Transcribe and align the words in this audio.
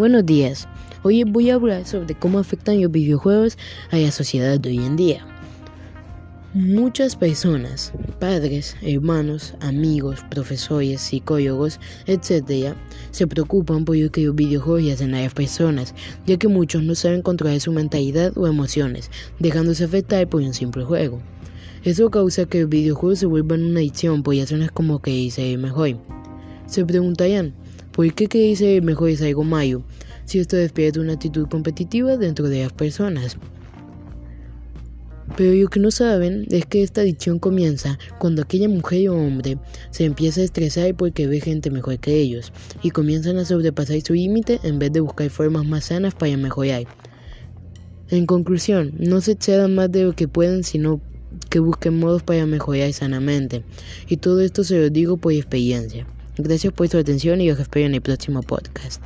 Buenos 0.00 0.24
días. 0.24 0.66
Hoy 1.02 1.24
voy 1.24 1.50
a 1.50 1.56
hablar 1.56 1.84
sobre 1.84 2.14
cómo 2.14 2.38
afectan 2.38 2.80
los 2.80 2.90
videojuegos 2.90 3.58
a 3.90 3.98
la 3.98 4.10
sociedad 4.10 4.58
de 4.58 4.70
hoy 4.70 4.78
en 4.78 4.96
día. 4.96 5.26
Muchas 6.54 7.16
personas, 7.16 7.92
padres, 8.18 8.78
hermanos, 8.80 9.52
amigos, 9.60 10.24
profesores, 10.30 11.02
psicólogos, 11.02 11.80
etc., 12.06 12.74
se 13.10 13.26
preocupan 13.26 13.84
por 13.84 13.94
lo 13.94 14.10
que 14.10 14.22
los 14.22 14.34
videojuegos 14.34 14.90
hacen 14.90 15.14
a 15.14 15.20
las 15.20 15.34
personas, 15.34 15.94
ya 16.24 16.38
que 16.38 16.48
muchos 16.48 16.82
no 16.82 16.94
saben 16.94 17.20
controlar 17.20 17.60
su 17.60 17.70
mentalidad 17.70 18.32
o 18.38 18.46
emociones, 18.46 19.10
dejándose 19.38 19.84
afectar 19.84 20.26
por 20.30 20.40
un 20.40 20.54
simple 20.54 20.82
juego. 20.82 21.20
Eso 21.84 22.10
causa 22.10 22.46
que 22.46 22.62
los 22.62 22.70
videojuegos 22.70 23.18
se 23.18 23.26
vuelvan 23.26 23.64
una 23.64 23.80
adicción 23.80 24.22
por 24.22 24.34
razones 24.34 24.72
como 24.72 25.02
que 25.02 25.10
dice 25.10 25.58
mejor. 25.58 25.98
Se 26.64 26.86
preguntarían, 26.86 27.52
¿por 28.00 28.14
qué 28.14 28.38
dice 28.38 28.80
mejor 28.80 29.10
algo 29.22 29.44
malo? 29.44 29.82
Si 30.24 30.38
esto 30.38 30.56
despierta 30.56 31.00
una 31.00 31.12
actitud 31.12 31.46
competitiva 31.48 32.16
dentro 32.16 32.48
de 32.48 32.62
las 32.62 32.72
personas. 32.72 33.36
Pero 35.36 35.52
lo 35.52 35.68
que 35.68 35.80
no 35.80 35.90
saben 35.90 36.46
es 36.50 36.64
que 36.64 36.82
esta 36.82 37.02
adicción 37.02 37.38
comienza 37.38 37.98
cuando 38.18 38.40
aquella 38.40 38.70
mujer 38.70 39.10
o 39.10 39.16
hombre 39.16 39.58
se 39.90 40.06
empieza 40.06 40.40
a 40.40 40.44
estresar 40.44 40.94
porque 40.94 41.26
ve 41.26 41.40
gente 41.40 41.70
mejor 41.70 41.98
que 41.98 42.14
ellos 42.16 42.54
y 42.82 42.90
comienzan 42.90 43.36
a 43.36 43.44
sobrepasar 43.44 44.00
su 44.00 44.14
límite 44.14 44.60
en 44.62 44.78
vez 44.78 44.92
de 44.92 45.00
buscar 45.00 45.28
formas 45.28 45.66
más 45.66 45.84
sanas 45.84 46.14
para 46.14 46.36
mejorar. 46.38 46.84
En 48.08 48.24
conclusión, 48.24 48.92
no 48.98 49.20
se 49.20 49.32
excedan 49.32 49.74
más 49.74 49.92
de 49.92 50.04
lo 50.04 50.14
que 50.14 50.26
pueden, 50.26 50.64
sino 50.64 51.02
que 51.50 51.58
busquen 51.58 51.98
modos 51.98 52.22
para 52.22 52.46
mejorar 52.46 52.92
sanamente. 52.94 53.62
Y 54.08 54.16
todo 54.16 54.40
esto 54.40 54.64
se 54.64 54.78
lo 54.78 54.88
digo 54.88 55.18
por 55.18 55.34
experiencia. 55.34 56.06
Gracias 56.42 56.72
por 56.72 56.88
su 56.88 56.98
atención 56.98 57.40
y 57.40 57.50
os 57.50 57.58
espero 57.58 57.86
en 57.86 57.94
el 57.94 58.00
próximo 58.00 58.42
podcast. 58.42 59.02